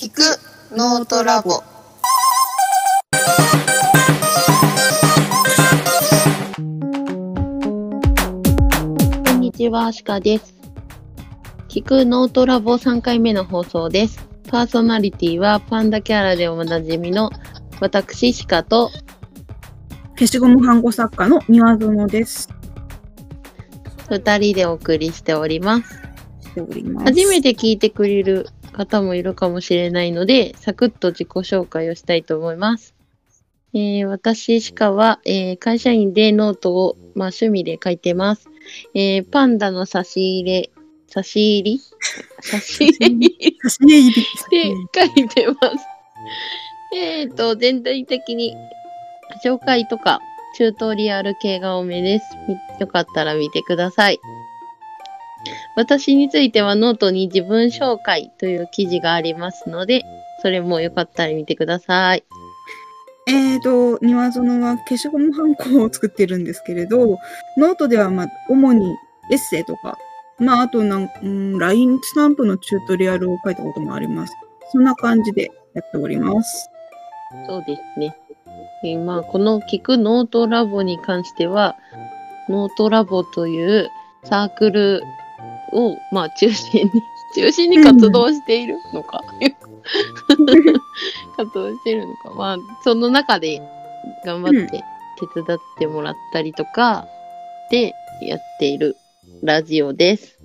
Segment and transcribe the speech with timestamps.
[0.00, 0.22] 聞く
[0.70, 1.60] ノートラボ
[9.24, 10.54] こんにちは、シカです。
[11.68, 14.28] 聞くノートラボ3回目の放送です。
[14.48, 17.32] パーソナリティはパンダキャラでおなじみの
[17.80, 18.92] 私、シカと、
[20.10, 22.48] 消しゴム看護作家の庭園です。
[24.10, 26.00] 2人でお送りしております。
[26.40, 27.06] しております。
[27.06, 28.46] 初めて聞いてくれる
[28.78, 32.94] 方もいるかもしれないので、サクッと自己紹介をしたいと思います。
[33.74, 38.48] えー私、シカは、えー会社員でノートを、まあ、趣味で書いてます。
[38.94, 40.70] えーパンダの差し入れ、
[41.08, 41.80] 差し入り？
[42.40, 44.14] 差し入り差し入り。
[44.14, 45.86] で書いてます。
[46.94, 48.54] えっ、と、全体的に
[49.44, 50.20] 紹介とか
[50.56, 52.24] チュートリアル系が多めです。
[52.48, 54.18] みよかったら見てください。
[55.76, 60.04] 私についてはノートに自分紹介という記事がありますので、
[60.42, 62.24] それもよかったら見てください。
[63.28, 67.18] えーと、庭園は消しゴムハンコを作ってるんですけれど、
[67.58, 68.96] ノートでは、まあ、主に
[69.30, 69.98] エッセイとか、
[70.38, 74.32] まあ、あとなん、うん、LINE スタンプのチュートリアルを書いたこともあります。
[74.72, 76.70] そんな感じでやっております。
[77.46, 78.16] そうですね。
[78.84, 81.76] えーまあ、この聞くノートラボに関しては、
[82.48, 83.90] ノートラボという
[84.24, 85.02] サークル
[85.72, 87.02] を、まあ、中心に、
[87.34, 89.22] 中心に活動しているのか、
[91.36, 93.60] 活動しているのか、まあ、その中で
[94.24, 94.84] 頑張って
[95.34, 97.06] 手伝ってもらったりとか、
[97.70, 98.96] でやっている
[99.42, 100.38] ラジオです。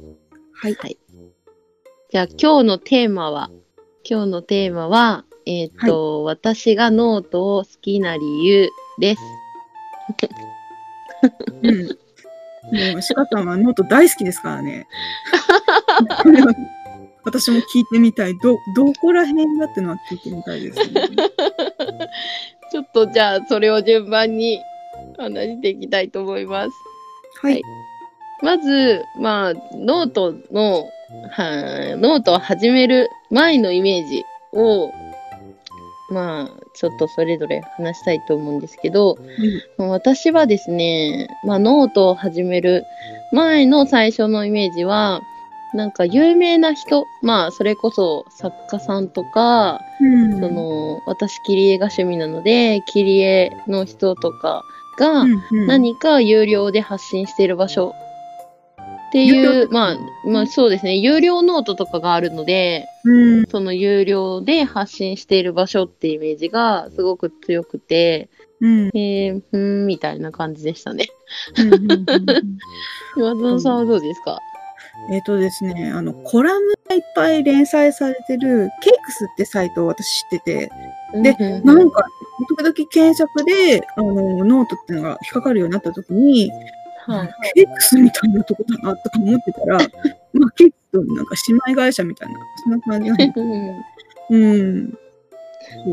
[0.53, 0.75] はい。
[0.75, 0.97] はい。
[2.11, 3.49] じゃあ今日のテーマは、
[4.03, 9.21] 今日のテーマは、えっ、と、私がノートを好きな理由です。
[11.63, 12.02] うん。
[12.71, 14.87] もう、シカさんはノート大好きですからね。
[17.25, 18.37] 私も聞いてみたい。
[18.39, 21.07] ど、どこら辺だってのは聞いてみたいですね。
[22.71, 24.59] ちょっとじゃあそれを順番に
[25.17, 26.71] 話していきたいと思います。
[27.41, 27.61] はい。
[28.41, 30.89] まず、まあ、ノートの、
[31.31, 34.91] はノートを始める前のイメージを、
[36.09, 39.17] まあ、ちょっとそれぞれ話したいと思うんですけど、
[39.77, 42.83] まあ私はですね、まあ、ノートを始める
[43.31, 45.21] 前の最初のイメージは、
[45.73, 50.39] なんか有名な人、まあ、それこそ作家さんとか、うん。
[50.39, 54.63] その、私、切り絵が趣味なので、切り絵の人とか
[54.99, 55.67] が、うんうん。
[55.67, 57.95] 何か有料で発信している場所
[59.13, 59.65] って有いう。
[59.65, 59.97] 料、まあ、
[60.27, 63.45] まあそうですね、有料ノートとかがあるので、うん。
[63.45, 68.29] その有料で発信している場所っていうイメージがすごく強くて、
[68.59, 68.87] うん。
[68.97, 71.07] えー、ふーん、みたいな感じでしたね。
[73.15, 74.39] 岩園さんはどうですか、
[75.11, 80.71] えっとですね、あの、コラムがいっぱい連載されてる、 cakes ってサイトを私知ってて、
[81.21, 81.65] でうんうん。
[81.65, 82.03] なんか、
[82.49, 84.13] 時々検索で、あの、
[84.45, 86.49] ノートっていうのが引っかかるようになった時に、
[87.05, 89.77] はい cakes みたいなとこだなとか思ってたら、
[90.33, 93.33] まあ、 cakes となんか姉妹会社みたいな、そんな感じなんで
[94.29, 94.97] うん。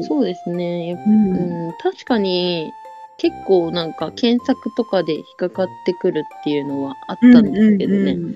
[0.03, 1.03] そうですね。
[1.07, 1.37] うん。
[1.37, 2.71] うん、確かに
[3.19, 8.13] 結構なんか検索とかで引っかかってくるっていうのはあったんですけどね。
[8.13, 8.35] うんうん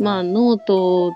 [0.00, 1.14] まあ note、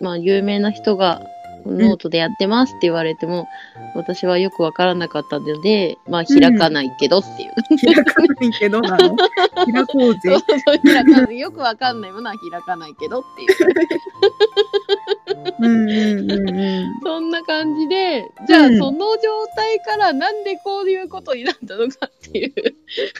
[0.00, 1.20] まあ有名な人が
[1.66, 3.46] ノートでやってますって言われても、
[3.94, 7.52] 私はよくわからなかったので、まあ開かないけどっていう。
[7.94, 9.16] 開かないけどなの？
[9.72, 10.36] 開こうぜ。
[10.84, 13.78] 開かないよくわかんないものは開かないけどっていう。
[15.60, 17.00] うんうんうんうん。
[17.02, 22.52] そんな感じで、じゃあうんその状態からなんでこういうことになったのかっていう。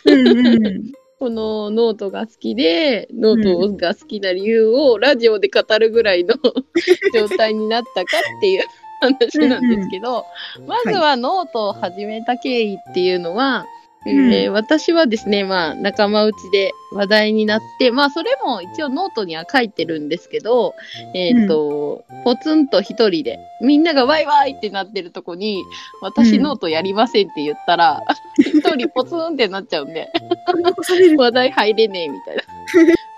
[0.07, 0.29] うん
[0.67, 6.35] うんこのノートが好きで、ノートが好きな理由をラジオで語るぐらいの
[7.13, 8.65] 状態になったかっていう
[9.01, 10.25] 話なんですけど、
[10.67, 20.75] まずはノートを始めた経緯っていうのは、うんえー私はですね、まあ仲間内で話題になって、まあそれも一応ノートには書いてるんですけど、
[21.15, 25.63] えっ、と、ポツンと一人で、みんながワイワイってなってるとこに、
[26.01, 28.01] 私うんノートやりませんって言ったら、
[28.39, 30.09] 一人ポツンってなっちゃうんで。
[31.19, 32.43] 話題入れねえみたいな。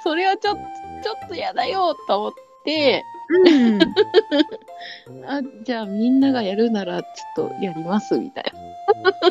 [0.02, 0.60] それはちょっと、
[1.02, 3.80] ちょっとやだよと思って、うん。
[5.26, 8.60] あ、じゃあみんながやるならちょっとやりますみたいな。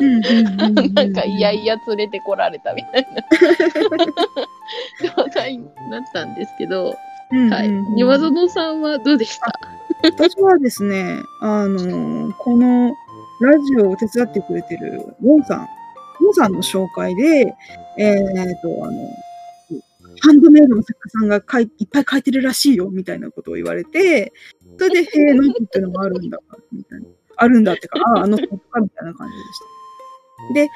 [0.02, 0.20] ん
[0.94, 3.22] なんかいやいや連れてこられたみたいな。
[5.16, 6.94] 状態になったんですけど、
[7.50, 7.68] はい。
[7.94, 9.52] 庭園さんはどうでした？
[10.02, 12.94] 私はですね、あの、この
[13.42, 15.68] ラジオを手伝ってくれてるウォンさん、
[16.20, 17.54] ウォンさんの紹介で、
[17.98, 18.16] えっ、
[18.62, 18.92] と、あの、
[20.20, 24.32] ハンドメイドの作家さんが書いいっぱい書いてるらしいよ、みたいなことを言われて、
[24.78, 26.38] それで、へえ、ノートっていうのがあるんだ、
[26.72, 27.06] みたいな。
[27.36, 29.58] あるんだってか、ああ、あの作家みたいな感じでし
[30.48, 30.54] た。
[30.54, 30.68] で、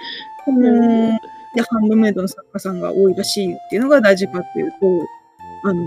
[0.44, 1.18] この、
[1.54, 4.76] で、ハンドメイドの作家さんが多いらしいっていうのが大事かっていうと、
[5.64, 5.84] あの、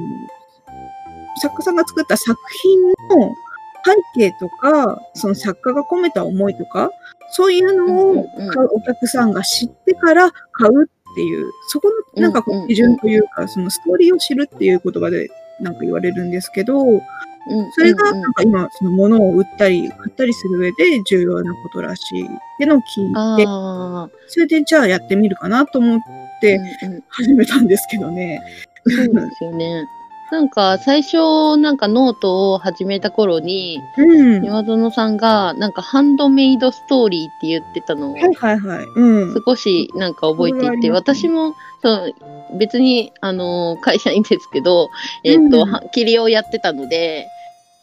[1.42, 2.81] 作家さんが作った作品
[3.19, 3.33] の
[4.15, 6.92] 背景とか、その作家が込めた思いとか、
[7.31, 15.30] そういうのを買うお客さんが知ってから買うっていう、そこのなんかこう基準というか、そのストーリーを知るっていう言葉で
[15.60, 16.84] なんか言われるんですけど、
[17.74, 22.28] それがなんか今、その物を売ったり買ったりする上で重要なことらしいっ
[22.60, 23.46] てのを聞いて、
[24.28, 26.00] それでじゃあやってみるかなと思っ
[26.40, 26.60] て
[27.10, 28.40] 始めたんですけどね。
[28.86, 29.86] そうですよね。
[30.31, 34.45] なんか最初なんかノートを始めた頃に、うん。
[34.45, 38.85] 岩園さんがなんかハンドメイドストーリーって言ってたのをはいはいはい。
[38.85, 39.44] うん。
[39.45, 42.13] 少しなんか覚えていて、私もそう
[42.57, 44.89] 別にあの会社員ですけど、
[45.24, 47.27] えっ、と、うんは切りをやってたので、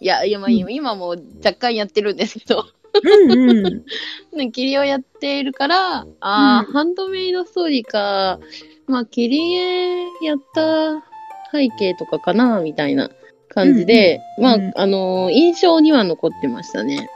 [0.00, 2.66] いや、いやまあうん今も若干やってるんですけど、
[3.02, 3.84] うんうん。
[4.36, 8.38] ね切りをやっているから、ああ、うんハンドメイドストーリーか、
[8.86, 11.13] まあ切り絵やった
[11.54, 13.10] 背景とかかな、みたいな
[13.48, 17.08] 感じで、まあ、うんあのー印象には残ってましたね。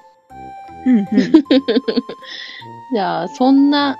[0.86, 1.06] うんうん。
[2.94, 3.98] じゃあ、そんな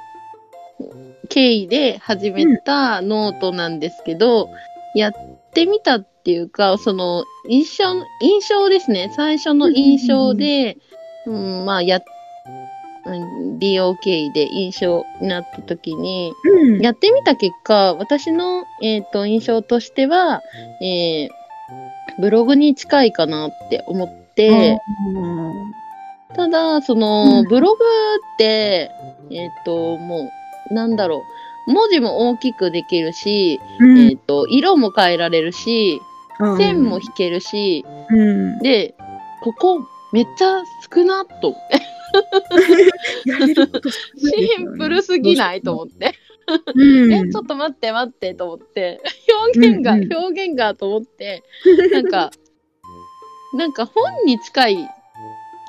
[1.29, 4.49] 経緯で始めたノートなんですけど、
[4.95, 5.13] やっ
[5.53, 7.85] てみたっていうか、その、印象、
[8.21, 9.11] 印象ですね。
[9.15, 10.79] 最初の印象で、
[11.27, 12.03] うん、まあ、や、う
[13.11, 16.81] ん利用経緯で印象になった時に、うん。
[16.81, 20.43] やってみた結果、私の、えっ、と、印象としては、
[20.83, 21.39] えー
[22.19, 24.81] ブログに近いかなって思って、
[26.35, 27.49] ただ、その、うん。
[27.49, 28.91] ブログって、
[29.31, 30.29] えっ、と、も
[30.71, 31.23] う、なんだろ
[31.69, 33.99] う、文字も大きくできるし、うん。
[34.09, 36.01] えっ、と、色も変えられるし、
[36.57, 38.59] 線も引けるし、うん。
[38.59, 38.95] で、
[39.43, 39.81] ここ、
[40.13, 40.63] めっちゃ
[40.93, 41.98] 少なと、やれること
[44.17, 46.15] シンプルすぎないと思って。
[46.75, 47.13] うん。
[47.13, 49.01] え、ちょっと待って待ってと思って、
[49.45, 51.43] 表現が、うんうん表現がと思って、
[51.93, 52.31] なんか、
[53.55, 54.89] なんか本に近い、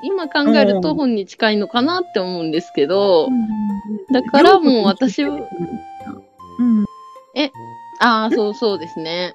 [0.02, 3.28] 今考えると本に近いのかなって思うんですけど、
[4.12, 5.36] だからもう私は、
[6.58, 6.84] うん。
[8.00, 9.34] ああ、そうそうですね。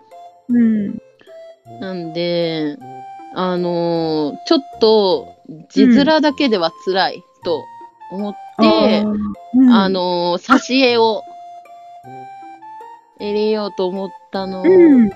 [0.50, 0.98] うん。
[1.80, 2.78] なんで、
[3.36, 5.36] あのーちょっと、
[5.70, 7.64] 字面だけでは辛いと
[8.12, 9.04] 思って、
[9.72, 11.22] あ、のー挿絵を
[13.20, 15.10] 入れようと思ったのうん。
[15.10, 15.16] で、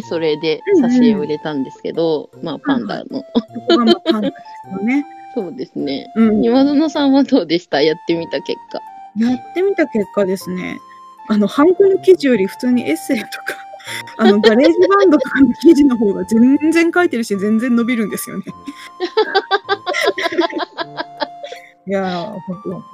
[0.00, 3.22] で、それでうんうん挿絵を入れたんですけど、まあ、パンダの。
[3.54, 4.36] そこがまあパンダで
[4.70, 5.06] すよね。
[5.34, 6.12] そうですね。
[6.14, 6.44] うん。
[6.44, 7.80] 今園さんはどうでした？
[7.80, 8.80] やってみた結果。
[9.18, 10.78] やってみた結果ですね、
[11.28, 13.56] あの、ハンコの記事より普通にエッセイとか、
[14.16, 18.44] あの、ガレージバンドとかの記事の方が全然書いてるし、全然伸びるんですよね。
[21.86, 22.88] いやー、ほんとほんと。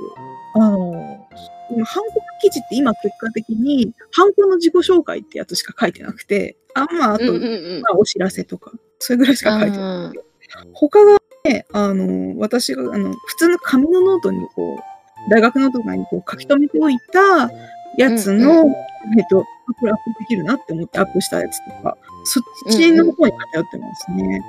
[0.54, 1.28] あの、
[1.70, 7.90] 今ハンコの記事って今結果的に、ハンコの自己紹介ってやつしか書いてなくて、あ、まあ、あと、うんうんうんま。
[7.92, 9.86] あ、お知らせとか、それぐらいしか書いてない。
[9.86, 10.28] あー
[10.72, 17.50] 他がね、あの、私が、あの、普通の紙のノートにこう、大学のとかにこう書き留めておいた
[17.98, 19.44] やつの、うんえっと、あ
[19.74, 22.42] これアップできるなって思ってアップしたやつとか、そっ
[22.72, 24.42] ちの方に偏ってますね。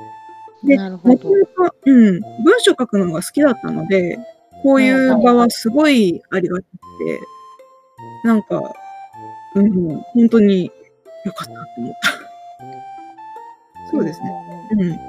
[0.63, 1.07] で、もと。
[1.07, 4.17] もと、うん、文章書くのが好きだったので、
[4.63, 6.67] こういう場はすごいありがたく
[7.05, 7.21] て、
[8.23, 8.73] なんか、
[9.55, 10.71] うん、本当に
[11.25, 12.09] 良かったと思った。
[13.91, 14.69] そうですね。
[14.71, 14.99] うん。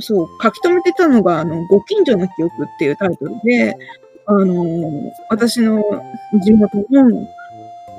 [0.00, 3.76] そう、書き留めてたのが、あの、ご近所の記憶っていうタイトルで、
[4.24, 5.82] あの私の
[6.44, 7.28] 地元の、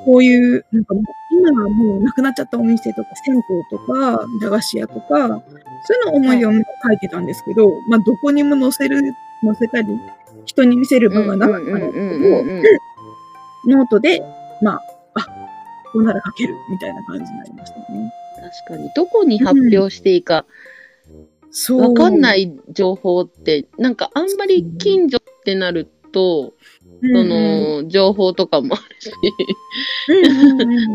[0.05, 0.95] こういう、なんか
[1.45, 6.57] 今はもうなくなっちゃったお店とか、銭湯とか、駄菓子屋とか、そういうの思い出を書
[6.93, 9.01] いてたんですけど、まあ、どこにも載せる、
[9.43, 9.87] 載せたり、
[10.45, 12.79] 人に見せる場がなかったんで
[13.65, 14.21] ノートで、
[14.61, 14.81] まあ、
[15.15, 15.21] あ、
[15.91, 18.13] こうなら書ける、みたいな感じになりましたね。
[18.67, 20.45] 確かに、どこに発表していいか
[21.51, 21.81] そう。
[21.81, 29.11] わかんない情報って、なんかあんまり近所ってなると、うん、その、情報とかもあるし、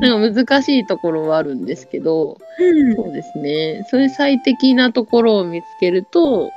[0.00, 2.94] なんか難しいところはあるんですけど、うん。
[2.96, 3.84] そうですね。
[3.90, 6.50] そういう最適なところを見つけると、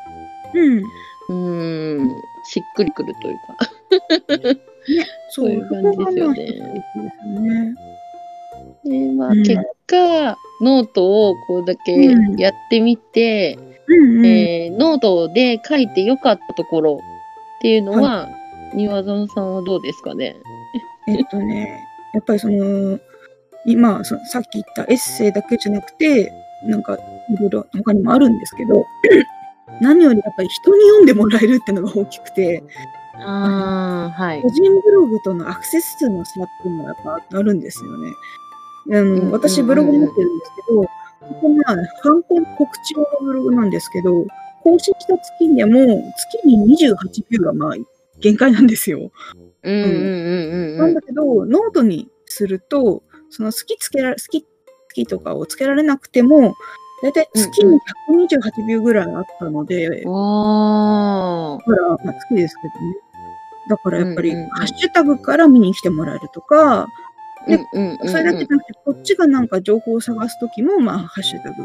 [0.53, 0.77] うん。
[0.77, 2.10] うーん、
[2.46, 4.53] しっくりくるというか。
[4.53, 4.58] ね、
[5.29, 5.50] そう。
[5.50, 6.46] いう感じですよね。
[8.86, 9.43] でまあ、うん。
[9.43, 12.39] 結果、ノートをこうだけうん。
[12.39, 14.25] やってみて、うんうん。
[14.25, 17.00] えーノートで書いてよかったところ
[17.58, 18.29] っていうのは、
[18.74, 20.36] 庭園さんはどうですかね？
[21.08, 21.80] えっとね、
[22.13, 23.00] やっぱりその、
[23.66, 26.32] 今、そのさっき言ったエッセイだけじゃなくて、
[26.66, 26.98] なんか、い
[27.40, 28.86] ろいろ他にもあるんですけど、
[29.82, 32.63] 何よりやっぱり人に読んでもらえるっていうのが大きくて、
[33.20, 34.50] ああ、はい個。
[34.50, 38.13] 人ブログとのアクセス数の差っていうのがやっぱあるんですよね。
[38.98, 40.88] あの、私ブログ持ってるんですけど、こ
[41.42, 44.25] こまあ、観光告知用のブログなんですけど、
[44.63, 47.75] 更新した月でも月に28ビューがまあ
[48.22, 49.12] 限界なんですよ。
[49.63, 50.94] うんうんうんうんなうんん。
[50.96, 54.48] だけど、ノートにすると、その好きつけられ、好き、好
[54.94, 56.56] きとかをつけられなくても、
[57.04, 61.60] だいたい月に128ビューぐらいあったので、おー。
[61.60, 62.96] だから、まあ、好きですけどね。
[63.70, 66.88] だからやっぱり、うんうんうんハッシュタグから見に来てもらえるとか、
[67.48, 71.56] でうんうんうんうんそれだけじゃなくて、こっちがなんか情報を探すときも、まあ、ハッシュタグ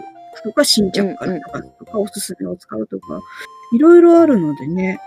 [0.43, 3.21] とか、新着から探すとか、おすすめを使うとか、
[3.75, 5.01] いろいろあるのでね。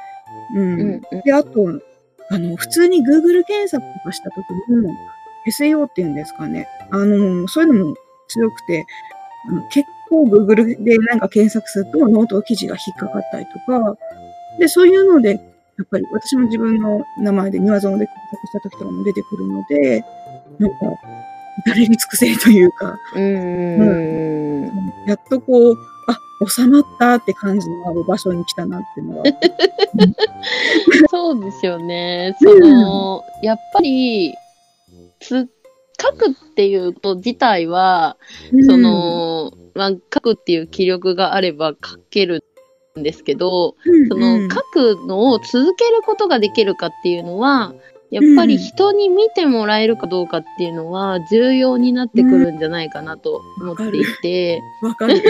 [0.56, 0.74] うん。
[0.74, 1.82] うんうんで、あと、
[2.32, 4.94] あの、普通に Google 検索とかしたときも、
[5.48, 6.68] SEO っていうんですかね。
[6.92, 7.96] あの、そういうのも
[8.28, 8.86] 強くて、
[9.50, 13.98] あの結構 Google でなんか検索するとノート記事が引っかかったりとか、
[14.60, 15.36] で、そういうので、や
[15.84, 20.04] っぱり私も自分の名前で庭園で検索した時とかも出てくるので、
[20.60, 20.76] なんか、
[21.66, 24.94] 至れり尽くせりというか、うん。
[25.08, 25.78] やっとこう、
[26.12, 29.24] あ、収まったって感じのある場所に来たなっていうのは。
[31.10, 32.36] そうですよね。
[32.42, 34.34] その、やっぱり、
[35.20, 35.48] つ、
[36.02, 38.18] 書くっていうこと自体は、
[38.66, 42.44] その、まあ、書くっていう気力があれば書ける
[42.98, 47.74] んですけど、うん、そうんの書くのを続けることができるかっていうのは、
[48.12, 55.22] やっぱり人に見てもらえるかどうかっていうのは重要になってくるんじゃないかなと思っていて、わかる。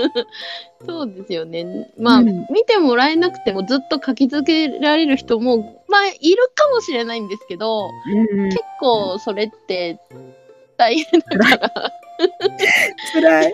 [0.86, 1.90] そうですよね。
[1.98, 9.98] まあ、うん見てもらえなくてもずっと書き続けられる人も、まあ、いるかもしれないんですけど、うん、結構それって
[10.76, 11.92] 大変だから。
[13.12, 13.52] 辛い。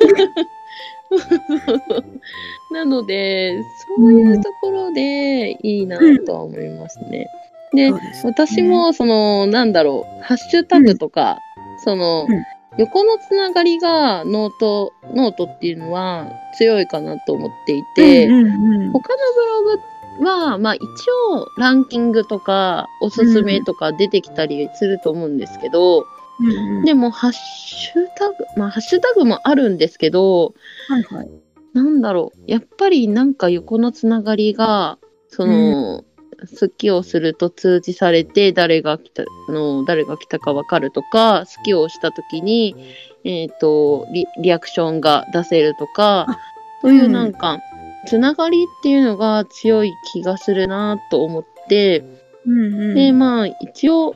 [2.73, 3.63] なので、
[3.99, 7.29] そういうところでいいなとは思いますね。
[7.75, 8.01] でね。
[8.25, 11.39] 私も、その、なんだろう、ハッシュタグとか、
[11.85, 12.45] その、うん。
[12.77, 16.27] 横のつながりが note、note っていうのは
[16.59, 18.93] 強いかなと思っていて、うんうんうん。
[18.93, 19.79] 他のブロ
[20.19, 20.83] グは、まあ一
[21.31, 26.05] 応ランキングとかおすすめとか出てきたりすると思うんですけど、
[26.41, 26.85] うんうん。
[26.85, 30.55] でもハッシュタグ、まあハッシュタグもあるんですけど、
[30.89, 31.31] はいはい。
[31.75, 36.05] なんだろう、やっぱりなんか横のつながりが、その、
[36.47, 42.77] 好きをすると通知されて、誰が来たの、誰が来たかわかるとか、好きをしたときに、
[43.25, 46.39] えっ、とリ、リアクションが出せるとかあ、
[46.83, 47.61] そういうなんか、
[48.07, 52.05] つながりっていうのが強い気がするなと思って、
[52.47, 54.15] うんうん、で、まあ、一応、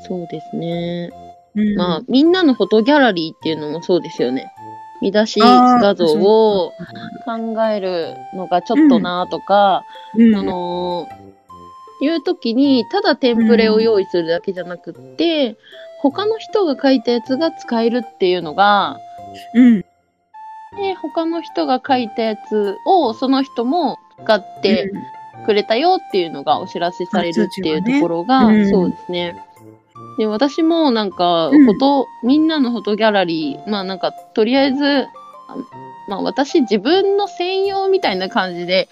[0.00, 1.10] そうですね。
[1.54, 4.52] うんまあ、みんなのフォトギャラリーっていうのもそうですよね。
[5.00, 6.72] 見出し画像を
[7.24, 9.84] 考えるのがちょっとなとか、
[10.16, 10.34] うん。
[10.34, 11.28] あのー
[12.00, 15.56] いう時に、ただテンプレを用意するだけじゃなくって、
[16.00, 18.98] 他の人が書いたやつが使えるっていうのが、
[19.54, 24.92] うん、で、他の人が書いたやつをその人も使って
[25.44, 28.70] くれたよっていうのがお知らせされるっていうところが、うん。
[28.70, 29.44] そうですね。
[30.18, 35.06] で、私もなんか、うんフォト、みんなのフォトギャラリー、まあなんか、とりあえず、
[35.48, 35.56] あ
[36.08, 38.88] まあ私自分の専用みたいな感じで、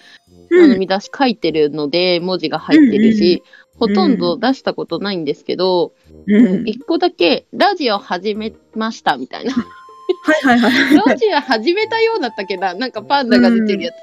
[0.49, 5.93] うん、あの見出し書いてるので、文字が入ってるし、うんうんほとんど出したことないんですけど、
[6.25, 9.53] うん、一個だけ、ラジオ始めましたみたいな。
[9.53, 10.95] はいはいはい。
[10.95, 13.95] ラジオ始めたようだったっけな、なんかパンダが出てるやつ。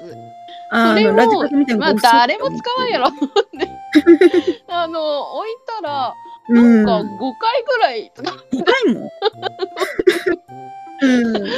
[0.71, 1.43] あそれも
[1.77, 3.07] まあ誰も使わんやろ。
[4.69, 5.51] あの、置い
[5.81, 6.13] たら、う
[6.49, 6.83] なん。
[6.83, 7.03] ん、か5
[7.39, 9.11] 回ぐらい、5回も？
[11.01, 11.49] うん、え、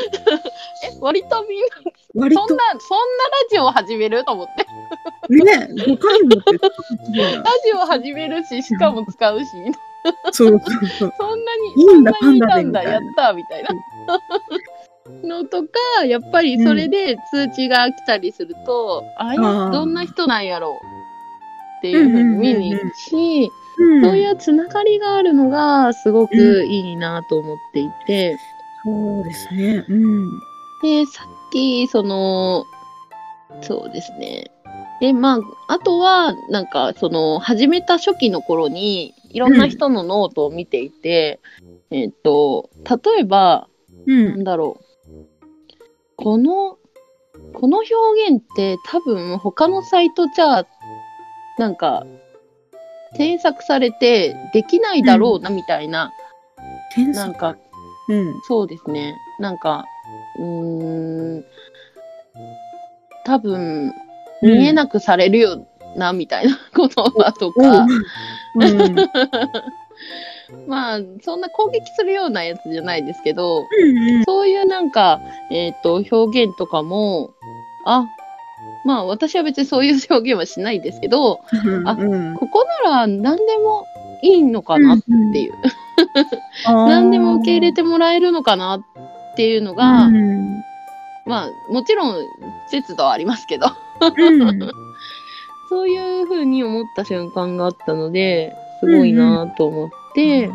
[1.00, 1.68] 割とみんな、
[2.16, 2.48] 割と。
[2.48, 4.66] そんな、そんなラジオを始めると思って。
[5.30, 6.30] ね、5回も
[7.44, 9.46] ラジオ始めるし、しかも使うし、
[10.32, 11.14] そうそうそう。
[11.20, 13.70] そんなに、いいんだそんなにいたんだ、やったみたいな。
[15.24, 19.72] のとか、やっぱりそれで通知が来たりすると、あれ、あー。
[19.72, 20.98] どんな人なんやろう。
[21.78, 28.38] っていうふうに見に行くし、うん、そういうつながりがあるのがすごくいいなと思っていて、
[28.84, 29.86] そうですね。
[29.88, 30.40] うん。
[30.82, 32.66] で、さっき、その、
[33.62, 34.52] そうですね。
[35.00, 41.40] で、まあ、あとは、なんか、その、始めた初期の頃に、いろんな人のノートを見ていて、
[41.92, 43.68] えっと、例えば、
[44.06, 44.12] う。
[44.12, 45.26] なんんだろう。
[46.16, 46.78] この、
[47.54, 47.94] この表
[48.30, 50.66] 現って多分他のサイトじゃ、
[51.58, 52.06] なんか、
[53.16, 56.12] 添削されてできないだろうなみたいな
[56.94, 57.56] 天才なんか、
[58.10, 58.42] うん。
[58.48, 59.16] そうですね。
[59.40, 59.86] なんか、
[60.40, 61.46] うーん、
[63.26, 63.94] 多分、
[64.42, 67.86] 見えなくされるよな、みたいな 言葉とか、
[68.56, 68.96] うん。
[70.68, 74.24] まあ、そんな攻撃するようなやつじゃないですけど、うん。
[74.26, 75.20] そういうなんか、
[75.52, 77.32] えっ、と、表現とかも、
[77.86, 78.06] あ、
[78.88, 81.88] まあ私は別にそういう表現はしないですけど、うん。
[81.88, 82.36] あうん。
[82.36, 83.86] ここなら何でも
[84.24, 85.00] いいのかなっ
[85.34, 85.54] ていう、
[86.66, 90.64] 何でも受け入れてもらえるのかなっていうのが、うん。
[91.26, 92.16] まあもちろん
[92.70, 93.68] 節度はありますけど、
[94.00, 94.72] うん。
[95.68, 100.52] そういうふうに思った瞬間があったので、すごいなと思って、ね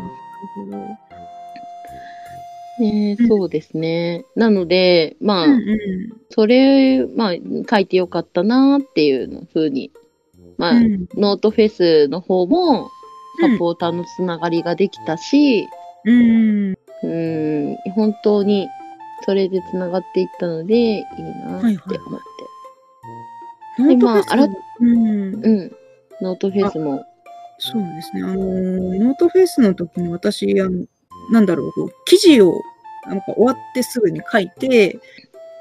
[0.71, 0.97] うん
[3.27, 4.25] そうですね。
[4.35, 7.33] なので、まあ、うんうんそれ、まあ、
[7.69, 9.91] 書いてよかったなっていうのふうに、
[10.57, 12.89] まあ、うんノートフェスの方も、
[13.39, 15.67] サポーターのつながりができたし、
[16.05, 16.75] うん。
[17.03, 18.67] うん、本当に、
[19.25, 21.03] それでつながっていったので、いい
[21.45, 22.19] なって思っ
[23.87, 23.95] て。
[23.95, 24.47] でまああら
[24.79, 24.87] うん。
[24.87, 25.71] うん。
[26.21, 27.03] ノートフェスも、
[27.59, 28.23] そうですね。
[28.23, 30.85] あのー、ノートフェスの時に私、あの、
[31.31, 32.53] なんだろう、こう記事を、
[33.07, 34.99] なんか終わってすぐに書いて、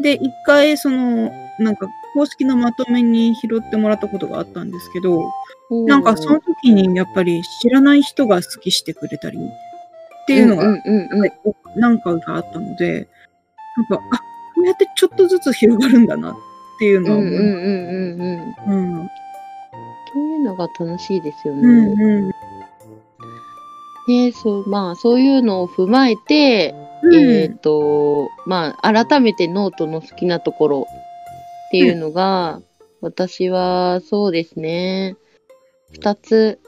[0.01, 5.33] で、一回、その、なんか、公式のまとめに拾ってもらったことがあったんですけど、
[5.87, 10.67] なんかその時にやっぱり知らない人が好きしてくれたりっていうのが、
[11.77, 13.09] なんかがあったので、
[13.77, 16.37] なんか、あ、こうやってちょっとずつ広がるんだなっ
[16.79, 19.01] ていうのは思いうんうんうんうんうん。
[19.01, 19.11] うん。
[20.13, 21.63] そういうのが楽しいですよね。
[21.63, 22.33] うんうん。
[24.07, 30.87] で、そう、まあ、そういうのを踏まえて、うんえっ、と、まあ、改めてノートの好きなところ
[31.69, 32.61] っていうのが、
[33.01, 35.17] 私はそうですね、
[35.91, 36.61] 二つ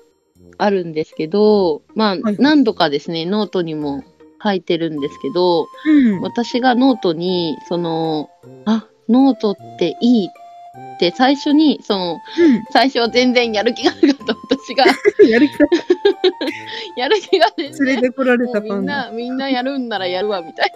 [0.58, 4.02] あるんですけど、まあ、はい何度かですね、ノートにも
[4.42, 6.20] 書いてるんですけど、うん。
[6.20, 8.28] 私がノートに、その、
[8.66, 10.43] あ、ノートっていいっ
[10.98, 12.20] て最初に、その、
[12.70, 14.84] 最初は全然やる気がなかった私が、
[15.20, 15.28] うん。
[15.28, 15.66] やる気が
[16.96, 18.78] やる気が全然連れてこられたパンダ。
[18.80, 20.72] んな、みんなやるんならやるわ、みたい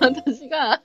[0.00, 0.06] な。
[0.06, 0.80] 私が、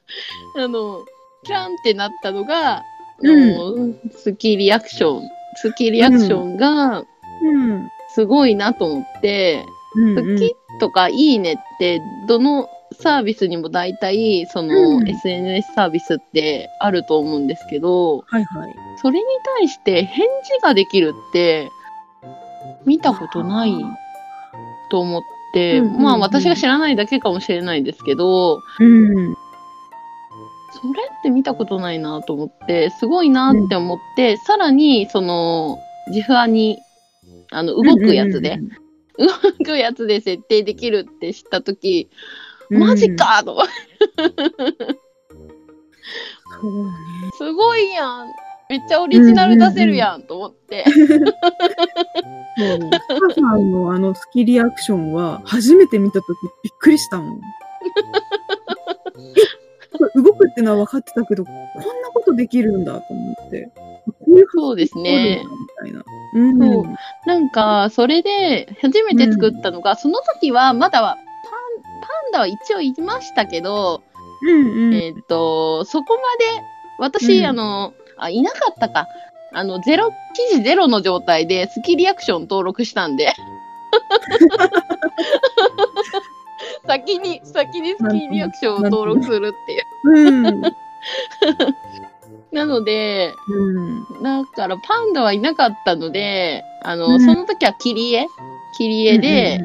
[0.58, 1.06] あの、
[1.44, 2.84] キュンってなったのが、あ
[3.24, 5.30] のスキーリアクション。
[5.56, 7.90] スキーリアクションが、うん。
[8.14, 18.74] すごいなと思って、うん好きとかいいねって、どのサービスにも大体、その、うん SNS サービスってあると思うんですけど、はいはい。
[19.02, 19.26] それに
[19.60, 21.70] 対して返事ができるって、
[22.86, 23.74] 見たことない
[24.90, 25.22] と思っ
[25.54, 29.36] て、うんうんうんまあ私が知らないだけかもしれないですけど、うん。
[30.72, 35.78] それって見たことないなと思って、すごいなって思って、さらに、その、
[36.08, 36.80] 自負案に、
[37.52, 38.60] あの、動くやつで、
[39.18, 39.28] 動
[39.66, 42.18] くやつで設定できるって知ったとき、うん。
[42.72, 43.72] マジかと思って、
[46.62, 46.92] そうね。
[47.38, 48.28] すごいやん
[48.70, 50.86] めっちゃオリジナル出せるやんと思って。
[52.58, 56.28] もう、母さんのあのスキリアクションは、初めて見たとき
[56.64, 57.42] びっくりしたもん。
[59.18, 61.62] え、動くってのは分かってたけど、こんな
[62.14, 63.70] ことできるんだと思って。
[64.06, 65.44] こういうそうですね。
[65.44, 66.04] みたいな。
[66.34, 66.74] うん。
[66.74, 66.84] そう
[67.26, 71.18] なんか、それで、初めて作ったのが、その時は、まだは、
[72.02, 74.04] パン、ダは一応いましたけど、
[74.44, 74.94] うんうん。
[74.96, 76.22] えっ、と、そこま
[76.60, 76.62] で、
[77.00, 79.08] 私、うんあの、あ、いなかったか。
[79.54, 83.34] あの、ゼロ、記事ゼロの状態で、スキリアクション登録したんで。
[86.88, 89.84] 先に、先にスキリアクションを登録するっていう。
[90.46, 90.62] うん。
[92.52, 94.24] なので、うん。
[94.24, 98.28] だからパンダはいなかったので、あの、うんその時は切り絵
[98.78, 99.62] 切り絵で、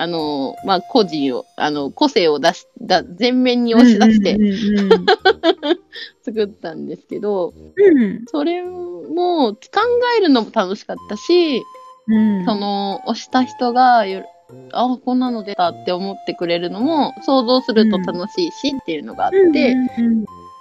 [0.00, 4.38] あの、まあ、個人を、あの、個性を出し、だ全面に押し出して
[6.24, 8.24] 作ったんですけど、うんうん。
[8.26, 9.58] それも考
[10.18, 11.62] えるのも楽しかったし、
[12.08, 12.44] うん。
[12.46, 14.24] その、押した人がよ、
[14.72, 19.76] あ、こんなの出たって思ってくれるのも想像すると楽しいしっていうのがあって、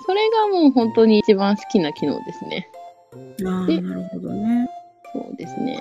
[0.05, 2.67] それがもう本当に一番好きな機能ですね。
[3.39, 4.69] うん、あなるほどね。
[5.13, 5.79] そうですね。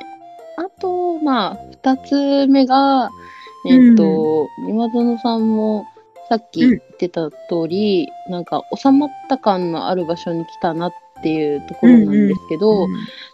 [0.59, 3.11] あと、まあ、二つ目が、
[3.69, 5.87] えっ、と、今園さんも
[6.29, 12.87] さっき言ってた通り、なんか収まった感のある場所に来たなっていうところなんですけど、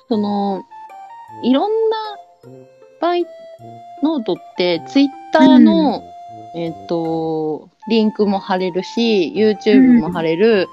[0.09, 0.62] その、
[1.42, 1.97] いろんな
[3.01, 3.27] バイ
[4.03, 6.03] ノートって、ツイッターの、
[6.55, 10.68] えっ、と、リンクも貼れるし、YouTube も貼れる、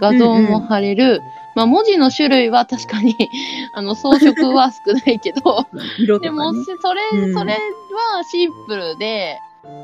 [0.00, 1.20] 画像も貼れる、
[1.58, 3.16] まあ文字の種類は確かに、
[3.74, 6.18] あの、装飾は少ないけど、ね。
[6.20, 7.58] でも、しそれ、うんそれは
[8.30, 9.36] シンプルで、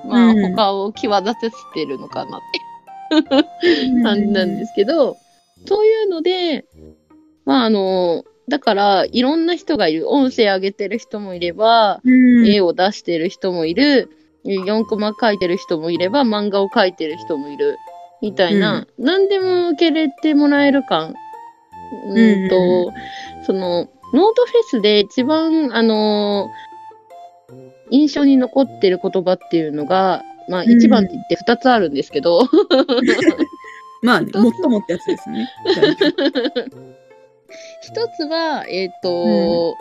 [0.09, 2.41] まあ、うん他を際立たせてるのかなっ
[3.21, 3.23] て
[4.05, 5.17] 感じなんですけど、
[5.67, 6.65] そういうので、
[7.45, 10.09] まああの、だから、いろんな人がいる。
[10.09, 12.47] 音声上げてる人もいれば、うん。
[12.47, 14.11] 絵を出してる人もいる。
[14.45, 17.79] 4コマ描いてる人もいれば、漫画を描いてる人もいる。
[18.21, 21.15] みたいな、何でも受け入れてもらえる感。
[22.07, 22.93] うーんと、
[23.47, 26.49] その、ノートフェスで一番、あの
[27.91, 30.71] 印象に残ってる言葉っていうのが、まあ、うん。
[30.71, 32.41] 一番って言って二つあるんですけど、
[34.03, 35.49] まあね、もっともってやつですね。
[37.83, 39.75] 一つは、えっ、と、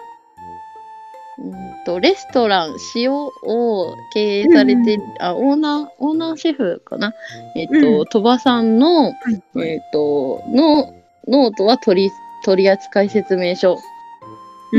[1.39, 1.83] うん。
[1.85, 7.13] と、レストラン、塩を経営されて、あ、オーナー、オーナーシェフかな？
[7.55, 8.05] えっ、と、うん。
[8.05, 9.43] 鳥羽さんの、はい。
[9.65, 10.93] えっ、と、の、
[11.27, 12.11] ノートは取り、
[12.43, 13.73] 取扱説明書。
[13.73, 13.75] う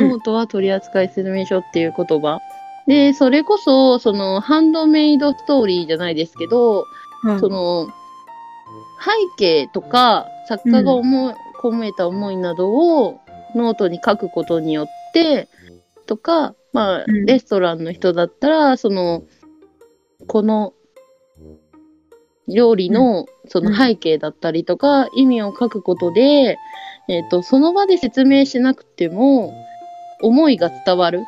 [0.02, 2.40] んノートは取扱説明書っていう言葉。
[2.88, 6.84] で、それこそ、その、ハンドメイドストーリーじゃないですけど、
[7.22, 7.86] はいその、
[9.00, 13.20] 背景とか、作家が思い、込めた思いなどを
[13.54, 15.48] ノートに書くことによって、
[16.06, 19.22] とか、まあ、うんレストランの人だったら、その、
[20.26, 20.74] この、
[22.48, 26.58] 料理の、その背景だったりとか、意味を書くことで、
[27.08, 29.52] えっ、と、その場で説明しなくても、
[30.22, 31.24] 思いが伝わる。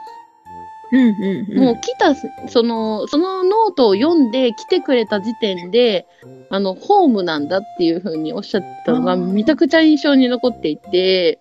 [0.92, 1.58] うんうんうん。
[1.58, 6.06] もう来た、その、そのノートを読んで来てくれた時点で、
[6.50, 11.40] あの、ホームなんだっていうふうにおっしゃってたのが、めちゃくちゃ印象に残っていて、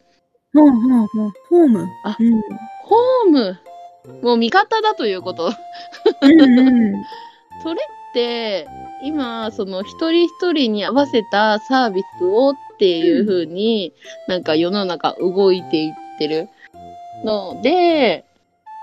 [0.54, 1.34] ほうほうほう。
[1.50, 1.88] ホーム。
[2.06, 2.42] あうん。
[2.84, 3.60] ホーム、
[4.22, 5.52] もう味方だということ。
[6.22, 7.04] うんうん。
[7.62, 8.68] それって、
[9.04, 13.94] 今、その一人一人に合わせたサービスをっていうふうに、
[14.28, 16.48] なんか世の中動いていってる
[17.24, 18.26] ので、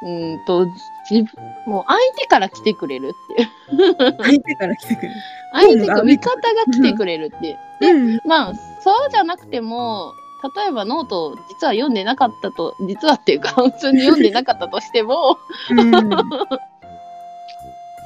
[0.05, 0.67] うんと、
[1.11, 1.27] 自分、
[1.67, 3.47] もう相手から来てくれるってい
[3.89, 3.95] う。
[4.19, 5.15] 相手から来てくれる。
[5.53, 7.59] 相手が、ホームが味方が来てくれるっていう。
[7.81, 8.21] でうん。
[8.25, 10.13] まあ、そうじゃなくても、
[10.57, 15.39] 例えばノートを実は読んでなかったと、実はっていうか、 普通に読んでなかったとしても、
[15.71, 15.93] うん。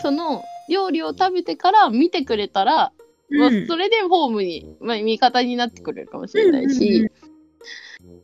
[0.02, 2.92] その料理を食べてから見てくれたら、
[3.30, 7.10] まあ、それでホームに、まあ、味方になってくれるかもしれないし、うんうんうん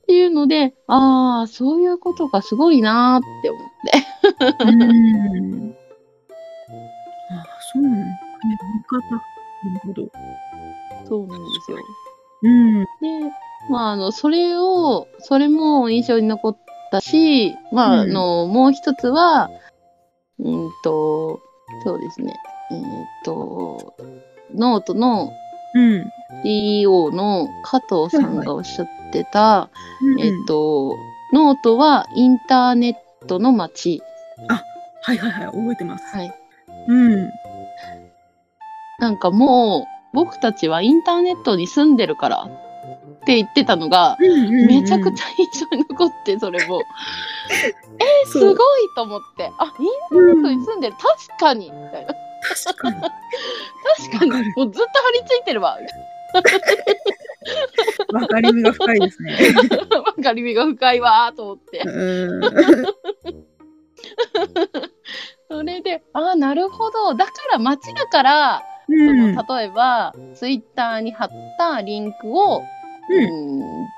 [0.03, 4.65] っていうので、ああ、そういうことがすごいなーって思って。
[4.65, 5.75] うん。
[7.31, 7.97] あ、そうなの。
[7.97, 9.15] ね味方。
[9.15, 10.13] なるほど。
[11.09, 11.79] そうなんですよ。
[12.43, 12.83] うん。
[12.83, 12.87] で、
[13.71, 16.59] まあ、あの、それを、それも印象に残っ
[16.91, 19.51] たし、まあ、うんあの、もう一つは、
[20.39, 21.41] うんと、
[21.85, 22.35] そうですね、
[22.71, 22.85] えーっ
[23.25, 23.95] と、
[24.55, 25.33] ノートの
[25.75, 26.13] うん。
[26.45, 29.71] CEO の加藤さんがおっしゃってた、
[30.03, 30.97] うんえっ、と、
[31.33, 32.91] ノートはインターネ
[33.23, 34.03] ットの街。
[35.03, 36.17] はいはいはい、覚えてます。
[36.17, 36.35] はい。
[36.89, 37.31] うん。
[38.99, 42.51] なんかもう、僕たちはインターネットに住んでるから
[43.23, 45.27] って言ってたのが、めちゃくちゃ。
[45.27, 46.83] ゃ印象に残って、それも。
[48.01, 48.59] え、すそうごい
[48.97, 49.53] と思って。
[49.59, 50.97] あ、インターネットに住んでる。
[50.99, 52.15] 確かにみたいな。
[52.65, 53.01] 確かに。
[53.01, 53.13] 確
[54.19, 54.31] かに。
[54.57, 55.79] もうずっと張り付いてるわ。
[58.13, 59.37] わかりみが深いですね。
[59.95, 61.83] わかりみが深いわーと思って。
[61.85, 62.43] うん。
[65.49, 67.15] それで、ああ、なるほど。
[67.15, 69.35] だから街だから、そうん。
[69.35, 72.63] の例えば、ツイッターに貼ったリンクを、
[73.11, 73.89] うんうん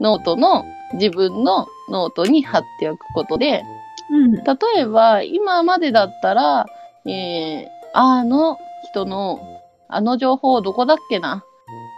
[0.00, 3.62] ノートの、自分のノートに貼っておくことで、
[4.10, 4.32] うん。
[4.32, 4.42] 例
[4.78, 6.66] えば、今までだったら、
[7.06, 8.58] えー、あの
[8.90, 9.40] 人の、
[9.88, 11.44] あの情報どこだっけな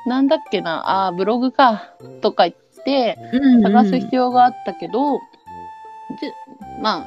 [0.07, 1.95] なんだっけなあーブログか。
[2.21, 3.63] とか言って、うん。
[3.63, 5.21] 探す必要があったけど、で
[6.83, 7.07] まあ、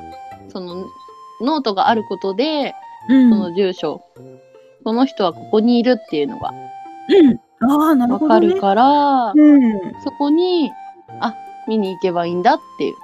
[0.50, 0.86] その、
[1.42, 2.74] ノートがあることで、
[3.10, 3.30] うん。
[3.30, 4.02] その住所、
[4.84, 6.52] その人はここにいるっていうのが
[7.10, 7.40] うん。
[7.68, 8.48] ああ、なるわほど、ね。
[8.48, 9.74] かるから、うん。
[10.04, 10.72] そこに、
[11.20, 11.36] あ、
[11.68, 12.96] 見に行けばいいんだっていう。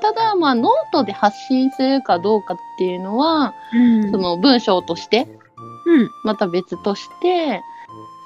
[0.00, 4.10] ただ、まあ、ノートで発信するかどうかっていうのは、うん。
[4.10, 5.28] その文章として、
[5.86, 6.10] うん。
[6.24, 7.62] また別として、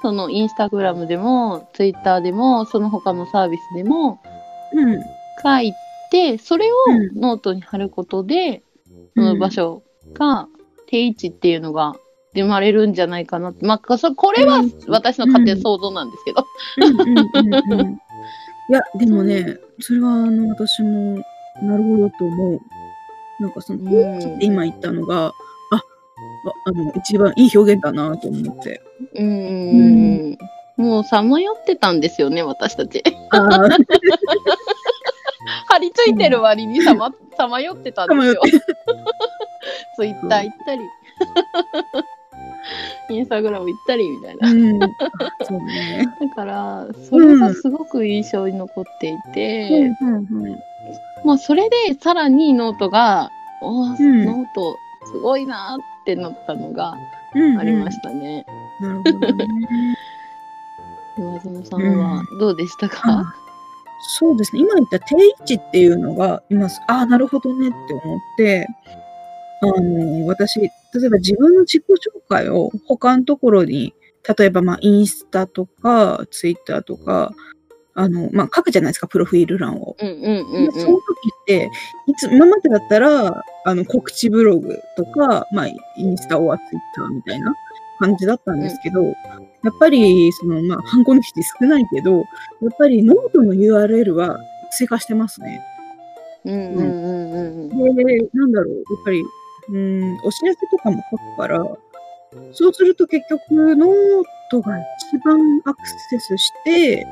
[0.01, 4.19] そのインスタグラムでも、ツイッターでも、その他のサービスでも
[4.73, 4.99] うん。
[5.43, 5.73] 書い
[6.09, 8.63] て、それをうんノートに貼ることで、
[9.15, 10.47] その場所が、
[10.87, 11.95] 定位置っていうのが
[12.33, 13.65] 生まれるんじゃないかなって。
[13.65, 16.45] まあ、そこれはうん私の勝手な想像なんですけど。
[18.69, 21.21] いや、でもね、それは、あの、私も、
[21.61, 22.61] なるほどと思う。
[23.41, 25.33] なんかその、うん今言ったのが、あ、
[25.75, 25.83] あ
[26.65, 28.81] あの、一番いい表現だなと思って。
[29.15, 30.37] うーん。
[30.77, 33.03] もうさまよってたんですよね、私たち。
[33.31, 33.67] ああ、
[35.67, 38.41] 張り付いてる割にさま、さまよってたんですよ。
[39.97, 40.81] ツイッター行ったり。
[43.09, 44.49] インスタグラム行ったりみたいな。
[44.49, 44.83] うん。
[44.83, 44.89] あ
[45.43, 46.07] そうね。
[46.19, 50.59] だから、それがすごく印象に残っていて、うんうんうん
[51.23, 53.29] まあ、それでさらにノートが、
[53.61, 56.95] おーうんノートすごいなーってなったのが
[57.35, 58.45] うんありましたね。
[58.79, 59.47] なるほどね。
[61.17, 63.35] 岩園さんはどうでしたか、
[64.01, 64.61] そうですね。
[64.61, 68.67] 今言った定位置っていうのが、今、ああ、なるほどねって思って、
[69.61, 73.93] あの、私、例えば自分の自己紹介を他のところに、
[74.37, 77.33] 例えば、まあ、インスタとか、ツイッターとか、
[77.93, 79.95] あの、まあ、書くじゃないですか、プロフィール欄を。
[79.99, 80.71] うんうんうんうん。
[80.71, 80.99] その時
[81.41, 81.69] って、
[82.07, 87.53] いつ、今までだったら、あの、告知ブログとか、まあ、インスタオアツイッターみたいな
[87.99, 89.15] 感じだったんですけど、やっ
[89.79, 92.25] ぱり、その、まあ、ハンコの人少ないけど、やっ
[92.77, 94.39] ぱりノートの URL は
[94.71, 95.61] 追加してますね。
[96.45, 97.95] うんうんうんうん。
[97.95, 99.23] で、なんだろう、やっぱり、
[99.69, 101.63] うん、お知らせとかも書くから、
[102.53, 103.91] そうすると結局、ノー
[104.49, 107.05] トが一番アクセスして、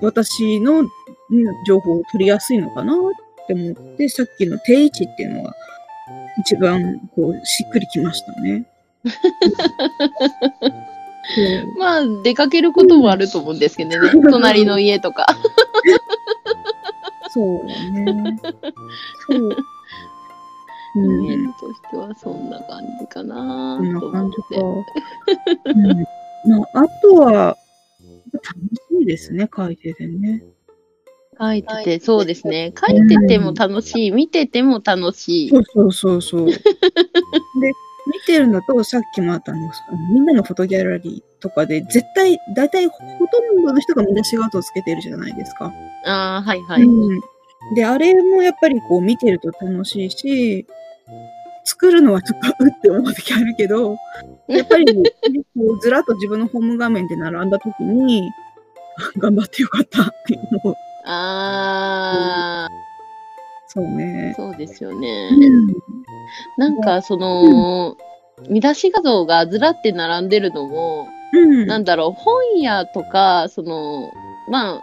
[0.00, 0.88] 私のうん
[1.66, 2.96] 情報を取りやすいのかなっ
[3.46, 5.54] て思って、さっきの定位置っていうのが、
[6.38, 8.66] 一番、こう、しっくりきましたね。
[11.78, 13.96] まあ、出かけることもあると思うんですけどね。
[13.96, 15.26] う ん隣の家とか。
[17.30, 18.38] そうね。
[19.26, 19.56] そう。
[20.94, 24.54] イうんメージとしてはそんな感じかなこんなと思感じって。
[24.54, 24.62] か。
[25.70, 27.56] うん、まあ、あとは、
[28.32, 28.42] 楽
[28.98, 30.42] しいですね、書いててね。
[31.38, 32.72] 書いてて、そうですね。
[32.78, 35.50] 書いてても楽しい、見てても楽しい。
[35.50, 36.46] そうそうそうそう。
[36.50, 36.56] で、
[38.06, 45.72] 見てるのと、さっきもあったあの、あのみんなのフォトギャラリーとかで、絶対、大体ほとんどの人が見出し画像つけてるじゃないですか。
[46.04, 46.82] ああ、はいはい。
[46.82, 47.20] うん。
[47.74, 50.66] で、あれもやっぱりこう見てると楽しいし、
[51.64, 53.96] 作るのはちょっとうって思う時あるけど、
[54.48, 55.02] やっぱりこ
[55.56, 58.30] うずらっと自分のホーム画面で並んだ時に、
[58.98, 60.76] あ 頑張ってよかったって思う。
[61.04, 62.68] ああ、
[63.68, 64.34] そうね。
[64.36, 65.30] そうですよね。
[65.32, 65.74] うん。
[66.56, 67.96] なんか、その、
[68.48, 71.66] 見出し画像がずらって並んでるのも、うん。
[71.66, 74.12] なんだろう、本屋とか、その、
[74.48, 74.82] まあ、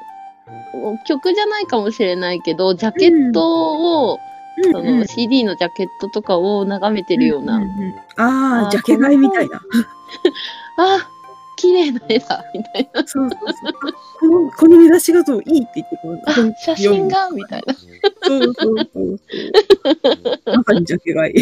[1.05, 4.28] 曲じゃないかもしれないけど、ジャケットを、うん
[4.63, 9.61] その CD のジャケットとかを眺めてるような、んんんあああ、ジャケ買いみたいな。
[10.77, 11.09] あ、
[11.57, 13.05] 綺麗な絵だ、みたいな。
[13.05, 13.73] そうそうそう。
[14.19, 17.73] この、この見出し画像いいって言ってこう、あ、写真が、みたいな。
[17.73, 19.19] そうそうそうそう。
[20.57, 21.33] まさにジャケ買い。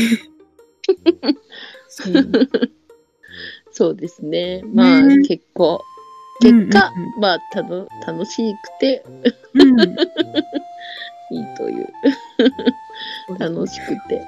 [1.89, 2.13] そう
[3.71, 4.63] そうですね。
[4.73, 5.82] まあ、ね結構、
[6.41, 9.03] 結果、うんうんまあ、たの楽しくて
[9.53, 9.75] うん
[11.31, 11.87] いいという、
[13.39, 14.25] 楽しくて。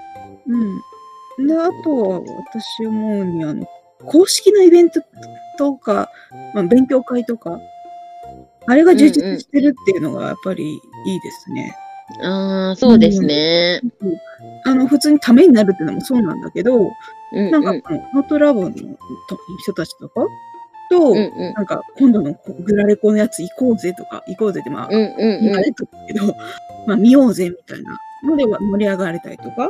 [0.47, 1.47] うん。
[1.47, 3.65] で、あとは私思うに、あの、
[4.05, 5.01] 公式のイベント
[5.57, 6.09] とか、
[6.53, 7.59] まあ、勉強会とか、
[8.67, 10.63] あれが充実してるっていうのがやっぱり
[11.05, 11.75] いいですね。
[12.23, 13.81] ああ、そうですね。
[14.65, 16.91] あの、普通にためになるっていうのもそうなんだけど、
[17.31, 18.79] うんなんかうんこのノートラボのと
[19.59, 20.25] 人たちとか
[20.89, 26.35] と、うんうんなんか今度のグラレコのやつ行こうぜとか、行こうぜってまあ、うんうん今ねとだけど、
[26.87, 29.69] まあ見ようぜみたいなのでは盛り上がれたりとか、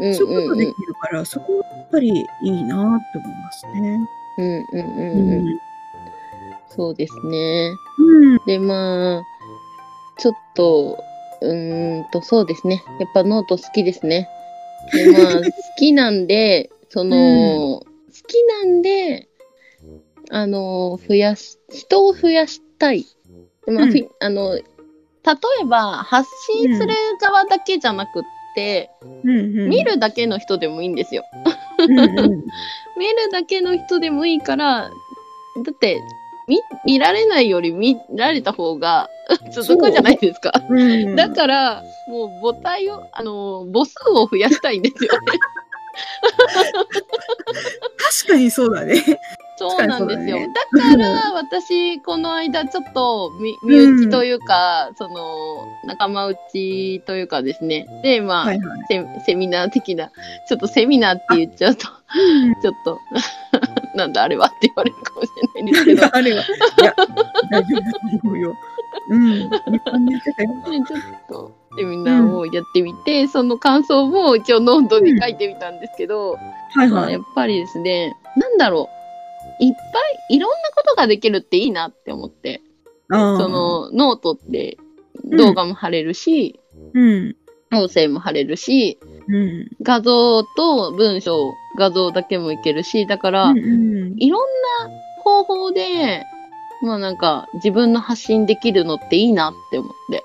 [0.00, 4.00] うんそういうことできうんるから、そこはやっぱりいいなって思いますね。
[4.38, 5.58] うんうんううんうん
[6.74, 7.74] そうですね。
[7.98, 8.38] うん。
[8.46, 9.22] で、まあ、
[10.18, 10.98] ちょっと、
[11.42, 12.82] うーんと、そうですね。
[12.98, 14.28] やっぱノート好きですね。
[14.92, 15.42] で、まあ、 好
[15.76, 17.84] きなんで、その、好
[18.26, 19.28] きなんで、
[20.34, 23.04] あの、増やし、人を増やしたい。
[23.66, 24.62] でまあ、うんふあの、例
[25.60, 28.22] えば、発信する側だけじゃなくっ
[28.54, 31.22] て、うんうん、見るだけの人でもいいんですよ。
[31.78, 32.08] うんうん、
[32.96, 34.90] 見るだけの人でもいいから、
[35.64, 36.00] だって、
[36.48, 39.10] 見、見られないより見られた方が
[39.52, 40.50] 続くじゃないですか。
[40.66, 41.14] うん。
[41.14, 45.18] だから、もう母体を、あの、母数を増やしたいんですよね。
[48.22, 49.20] 確かにそうだね。
[49.56, 50.38] そうなんですよ。
[50.72, 57.86] 確だから、私、この間、ちょっと、み、身内というか、その、仲間内というかですね。
[58.02, 58.80] で、まあ、はいはい。
[58.88, 60.10] セセミナー的な、
[60.48, 62.98] ちょっとセミナーって言っちゃうと、ちょっと、
[63.94, 66.42] なんだあれはって言われるかもしれないんですけど、 あれは。
[66.42, 66.94] いや、
[67.50, 68.54] 大丈夫だと思うよ。
[69.08, 69.50] うん。
[69.50, 76.38] ちょっとセミナーをやってみて、その感想も一応ノートに書いてみたんですけど、
[76.74, 77.18] はいや。
[77.18, 79.01] っぱりですね、なんだろう、
[79.62, 79.78] いっぱ
[80.30, 82.62] いいろんなことができるっていいなって思って、
[83.08, 84.78] そ、のノートって
[85.24, 86.58] 動画も貼れるし、
[86.94, 87.36] うん。
[87.72, 88.98] 音声も貼れるし、
[89.28, 89.70] うん。
[89.80, 94.42] 画像と文章画像だけもいけるし、だから、うんうんいろん
[94.86, 94.90] な
[95.22, 96.24] 方法で、
[96.82, 100.24] まあなんか自分の発信できるのっていいなって思って。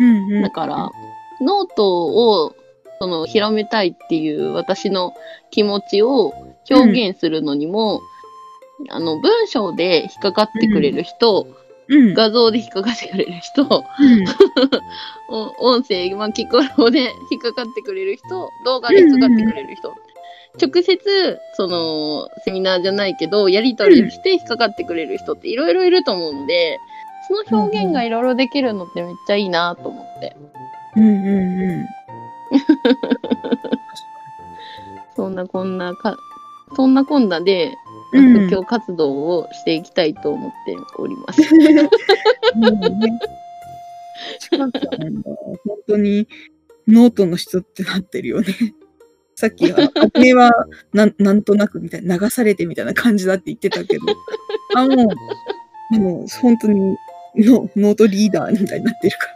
[0.00, 0.90] うんうんだから、
[1.40, 2.54] ノートを、
[3.00, 5.14] その、広めたいっていう私の
[5.50, 6.32] 気持ちを
[6.70, 8.00] 表現するのにも、
[8.90, 11.46] あの、文章で引っかかってくれる人、
[11.86, 12.14] うん。
[12.14, 13.70] 画像で引っかかってくれる人、うん。
[15.28, 19.94] お音声、まあ、聞こえで引っかかってくれる人、動画で引っかかってくれる人、
[20.60, 26.78] 直接、その、セミナーじゃないけど、やりとりして引っかかってくれる人っていろいろいると思うので、
[27.28, 30.36] その表現がいろいろできるのってめっちゃいいなと思って。
[30.96, 31.86] うんうんうん。
[35.16, 36.16] そんなこんなか、
[36.76, 37.74] そんなこんなで、うん
[38.12, 41.42] 布教活動をしていきたいと思っております。
[42.54, 43.18] もうね、
[44.38, 45.30] 近くなんだ。
[45.64, 46.28] 本当に
[46.86, 48.46] ノートの人ってなってるよね。
[49.36, 50.52] さっきは、過程は
[50.92, 54.04] なんなんとなくみたいな、流されてみたいな感じだって言ってたけど、
[54.76, 55.06] あ、もう、
[55.92, 56.96] あの、本当に
[57.36, 59.34] ノノートリーダーみたいになってるから。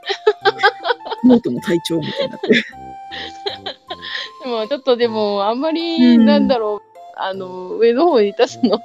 [1.24, 2.62] ノートの隊長みたいになってる。
[4.44, 6.87] でもちょっとでも、あんまり、うんなんだろう、
[7.20, 8.80] あの、上の方に立つの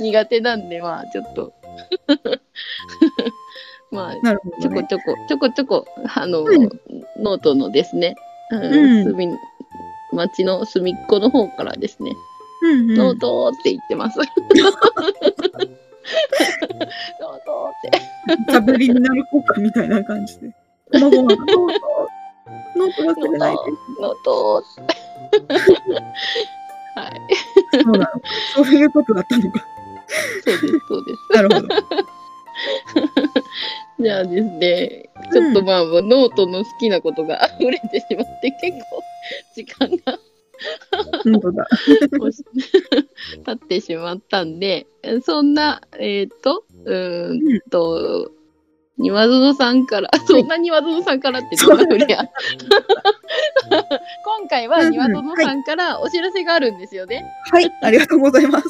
[0.00, 1.52] 苦手なんで、まあ、ちょっと。
[3.90, 4.20] まあ、ね。
[4.60, 6.68] ちょこちょこ、ちょこちょこ、あの、うん
[7.18, 8.14] ノートのですね、
[8.50, 9.38] うんうん
[10.12, 12.12] の隅っこの方からですね、
[12.62, 14.18] うんうんノートって言ってます。
[14.18, 14.28] ノー
[17.44, 17.90] トっ
[18.46, 18.52] て。
[18.52, 20.54] サブリミナル効果みたいな感じで。
[20.92, 21.56] この子がノート、
[22.76, 23.60] ノート忘れないで。
[24.00, 24.96] ノートって。
[26.96, 27.20] はい。
[27.82, 28.06] そうなの。
[28.54, 29.64] そういうことだったのか。
[30.44, 31.20] そうです、そうです。
[31.34, 31.68] なるほど。
[34.00, 39.02] じゃあですね、ちょっとまあ、ノートの好きなことが溢れてしまって、結構
[39.54, 40.18] 時間が
[41.24, 41.66] 本当だ。
[43.44, 44.86] 経ってしまったんで、
[45.22, 48.30] そんな、えっ、と、うーんと、
[48.98, 52.24] 庭園さんから、そんな庭園さんからってどんなふりや。
[54.24, 57.24] 今回は庭園さんからお知らせがあるんですよね。
[57.50, 58.66] はい、ありがとうございます。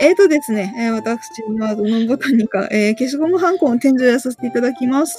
[0.00, 5.18] えーとですね、えー私はドノボタニカ、えー消しゴムハンコの展示をさせていただきます。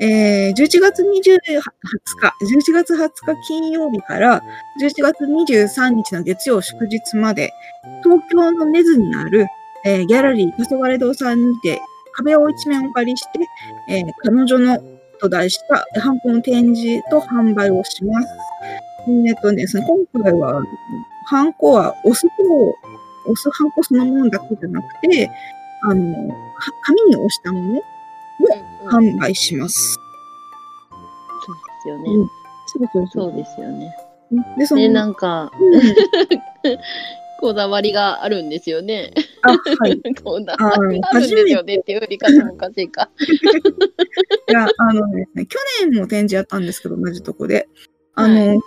[0.00, 3.12] えー11月20 20日、11月20日
[3.48, 4.42] 金曜日から
[4.82, 7.52] 11月23日の月曜祝日まで、
[8.02, 9.46] 東京の根津にある、
[9.84, 11.80] えーギャラリー、黄昏堂さんにて、
[12.16, 13.30] 壁を一面お借りして、
[13.88, 14.78] えー彼女の
[15.18, 18.28] と題したハンコの展示と販売をします。
[19.26, 20.62] えっとですね、今回は、
[21.26, 22.68] ハンコは押す方、
[23.30, 25.30] 押すハンコそのものだけじゃなくて、
[25.84, 26.34] あの、は
[26.84, 27.82] 紙に押したものを
[28.90, 29.94] 販売します。
[31.46, 32.10] そうですよね。
[32.10, 32.28] うん
[32.68, 33.96] そうそうそうですよね。
[34.58, 35.52] で、そで、の、なんか、
[36.64, 36.78] うん
[37.38, 39.12] こだわりがあるんですよね。
[39.46, 40.00] あ、はい。
[40.22, 43.08] こだわりがあるんですよねっていう言い方もおかしいか。
[44.48, 47.68] いや、あのですね、去年も展示やったんですけど、同じとこで。
[48.18, 48.60] あの、はい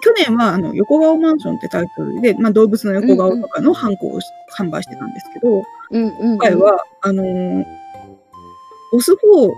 [0.00, 4.20] 去年は、あの、横顔マンションってタイトルで、まあ、動物の横顔とかのハンコを
[4.56, 6.12] 販売してたんですけど、うんうん、うん。
[6.20, 7.64] 今回は、あのー
[8.94, 9.48] 押す方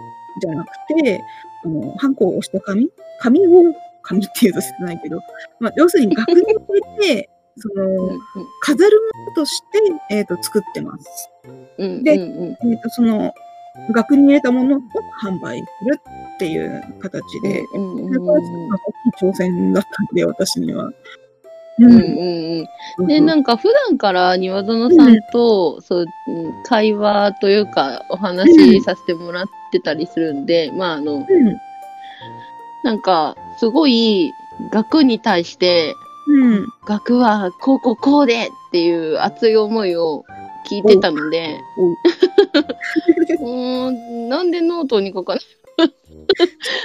[0.40, 0.68] じゃなく
[1.02, 1.22] て、
[1.64, 2.88] あの、ハンコを押した紙？
[3.20, 5.20] 紙を、紙って言うと少ないけど、
[5.60, 6.54] まあ、要するに額に入
[7.00, 8.20] れて、その、うんうん。
[8.60, 9.66] 飾るものとして、
[10.10, 11.30] えっ、と、作ってます。
[11.78, 12.72] うんでうんうん。
[12.72, 13.32] えっ、と、その、
[13.92, 14.80] 額に入れたものを
[15.22, 16.00] 販売する
[16.34, 20.90] っていう形で、うんうんそれはちょっとなんか大きい挑戦だったんで、私には。
[21.78, 23.06] うんうんうん。
[23.06, 31.26] で、なんか普段から庭園さんと、そう、うん会話というか、お話しさせてもらってたりするんで、まああの、うん、
[32.82, 34.32] なんか、すごい、
[34.72, 35.94] 学に対して、
[36.28, 40.24] うん、学はこうこうこうでっていう熱い思いを
[40.68, 41.60] 聞いてたので、
[43.40, 45.44] うーん、 なんでノートに書かない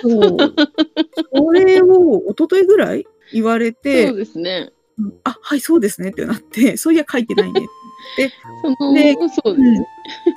[0.01, 0.37] そう。
[1.33, 4.71] それを一昨日ぐらい言われて、そうですね。
[4.99, 7.65] うんあ、はい、そうですねってなって、そういや書いてないね。
[8.61, 9.87] その、でそうですね。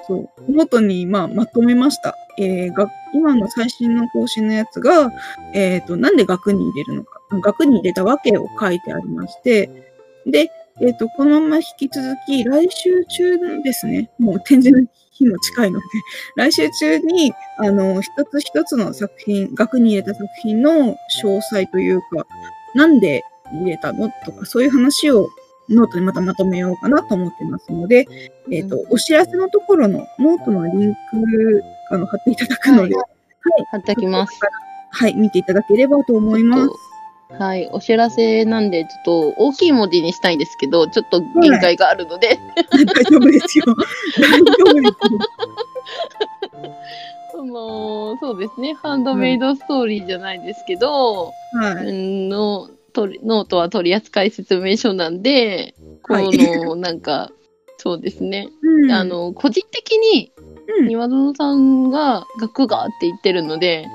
[0.07, 0.53] そう。
[0.53, 2.15] ノートに、まあ、まとめました。
[2.39, 5.13] えーが今の最新の更新のやつが、
[5.55, 7.14] えっ、と、なんで額に入れるのか。
[7.31, 9.71] 額に入れたわけを書いてありまして、
[10.27, 10.51] で、
[10.81, 15.85] えっ、と、このまま引き続き、来週中ですね、もう展示の日も近いので、
[16.37, 22.27] 来週中に、あの、一つ一つの作品、額に入れた作品の詳細というか、
[22.75, 23.23] なんで
[23.53, 24.11] 入れたの？
[24.25, 25.29] とか、そういう話を
[25.69, 28.07] ノートにまたまとめようかなと思ってますので、
[28.51, 33.05] えっ、と、お知らせのところのノートのリンク、あの、貼っていただくので、は
[33.71, 34.41] 貼っておきます。
[34.91, 36.94] はい、見ていただければと思います。
[37.39, 42.39] はい、お知らせなんで、ちょっと大きい文字にしたいんですけど、ちょっと限界があるので、
[42.87, 43.65] 大丈夫ですよ。
[44.19, 44.89] 大丈夫で
[47.33, 47.45] すよ。
[47.45, 51.87] もう、そうですね、ハンドメイドストーリーじゃないですけど、はい。
[51.87, 57.31] うんの取りノートは取扱説明書なんで、こはいの、なんか、
[57.77, 60.31] そうですね、うんあ、の、個人的に、
[60.67, 63.87] うん庭園さんが学がって言ってるので、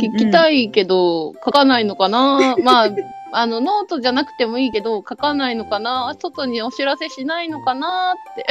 [0.00, 2.56] 聞きたいけど、書かないのかな？
[2.62, 2.90] まあ、
[3.32, 6.14] あの、ノートじゃなくてもいいけど、書かないのかな？
[6.20, 8.14] 外にお知らせしないのかな？
[8.14, 8.46] って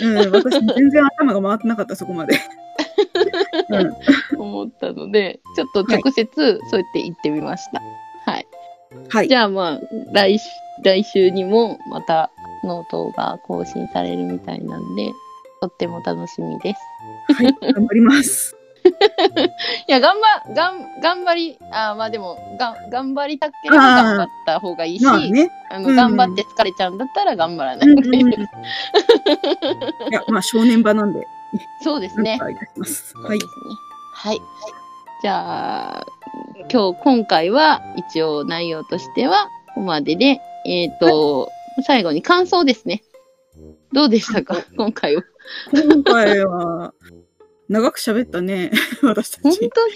[0.04, 2.34] うん、私全然頭が回ってなかった、そこまで。
[4.34, 7.80] うん、思ったので、ちょっと直接そうやって言ってみました。
[8.30, 8.46] はい。
[9.08, 9.28] はい。
[9.28, 9.80] じゃあまあ、
[10.12, 10.44] 来週、
[10.82, 12.30] 来週にもまた
[12.64, 15.12] ノートが更新されるみたいなんで、
[15.60, 16.80] とっても楽しみです。
[17.34, 18.56] はい、頑張ります。
[19.88, 25.50] いや、頑張、がん、頑張り、あーまあでも、がん、頑張りたければ頑張った方がいいし、まあね。
[25.70, 27.88] あの、うん頑張って疲れちゃうんだったら頑張らない。
[27.88, 27.92] い
[30.12, 31.26] や、まあ、正念場なんで、
[31.82, 32.44] そうですねお。
[32.44, 32.56] 願い。
[32.56, 32.62] は
[33.34, 33.38] い。
[34.14, 34.40] はい。
[35.22, 36.06] じゃあ、
[36.72, 41.50] 今日、今回は一応内容としては、ここまでで、えっ、と、
[41.86, 43.02] 最後に感想ですね。
[43.92, 44.56] どうでしたか？
[44.76, 45.22] 今回は。
[45.72, 46.94] 今回は、
[47.68, 48.72] 長く喋ったね、
[49.02, 49.70] 私た本ち。
[49.70, 49.94] 当に、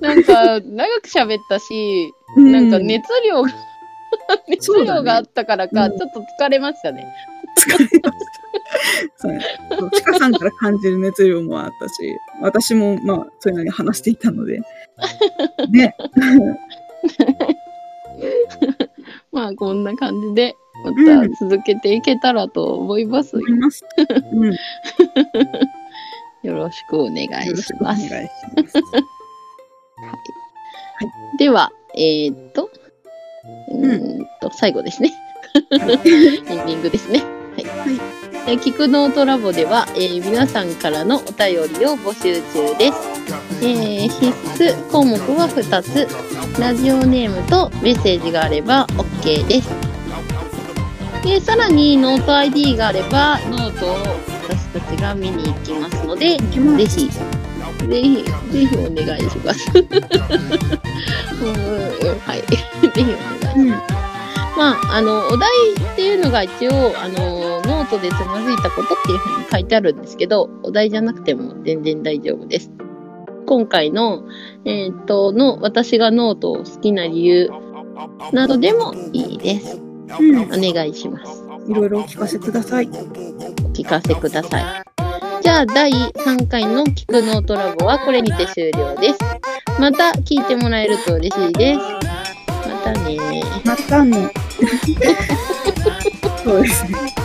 [0.00, 3.50] なんか、長く喋ったし、うなんか熱量が、
[4.48, 7.06] 熱そうだね量があったからか、うんちょっと疲れましたね。
[7.56, 8.12] 疲れました。
[9.16, 9.40] そうね。
[9.78, 11.94] そうちかさんから感じる熱量もあったし、
[12.40, 14.60] 私も、まあ、そういうのに話していたので。
[15.70, 15.96] ね。
[19.30, 20.56] まあ、こんな感じで、
[20.92, 23.42] まうんた続けていけたらと思いますよ。
[24.32, 24.52] うん。
[24.52, 24.58] よ
[26.52, 28.02] よろしくお願いろします。
[28.02, 28.08] ます。
[31.38, 32.70] では、えー、っと、
[33.72, 35.12] ううんと、最後ですね。
[35.70, 37.22] エンディングですね。
[37.56, 37.64] はい。
[37.64, 42.98] はいえーキクノートラボでは、えー皆さんからのお便りを募集中です。
[43.62, 44.26] えー必
[44.62, 46.60] 必須項目は2つ。
[46.60, 49.93] ラジオネームとメッセージがあれば OK です。
[51.24, 53.96] で、さらにノート ID があれば、ノートを
[54.46, 56.44] 私たちが見に行きますので、ぜ
[56.84, 59.70] ひ、ぜひ、ぜひお願いします。
[62.20, 62.42] はい。
[62.42, 62.56] ぜ
[62.94, 63.58] ひお願いします。
[63.58, 63.68] うん。
[63.70, 63.78] ま
[64.58, 65.50] あ、あの、お題
[65.92, 66.70] っていうのが一応、
[67.02, 72.70] あの、ノートでつまずいたことっていうふうに書いてあるんですけど、お題じゃなくても全然大丈夫です。
[73.46, 74.24] 今回の、
[74.66, 77.50] えーっと、の、私がノートを好きな理由
[78.32, 79.83] などでもいいです。
[80.18, 80.42] うん。
[80.42, 81.42] お願いします。
[81.68, 82.86] いろいろお聞かせください。
[82.86, 82.90] お
[83.72, 84.84] 聞かせください。
[85.42, 89.18] じゃあ、第3回の聞くノートラボはこれにて終了です。
[89.78, 91.80] また聞いてもらえると嬉しいです。
[91.80, 94.30] またねまたね。
[96.44, 97.23] そうですね。